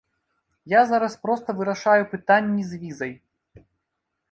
Я 0.71 0.79
зараз 0.91 1.17
проста 1.25 1.49
вырашаю 1.59 2.03
пытанні 2.15 2.67
з 2.73 2.83
візай. 2.83 3.13